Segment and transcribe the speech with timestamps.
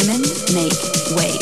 [0.00, 0.22] Women
[0.54, 0.72] make
[1.14, 1.39] way.